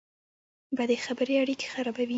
بدې 0.77 0.97
خبرې 1.05 1.33
اړیکې 1.43 1.67
خرابوي 1.73 2.07